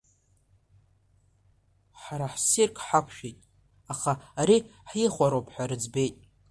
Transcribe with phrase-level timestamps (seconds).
[2.01, 3.37] Ҳара ссирк ҳақәшәеит,
[3.93, 4.57] аха ари
[4.89, 6.15] ҳихәароуп ҳәа рыӡбеит.